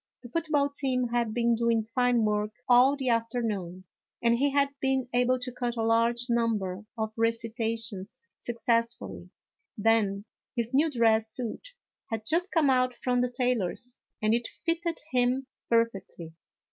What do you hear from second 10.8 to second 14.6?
dress suit had just come out from the tailor's and it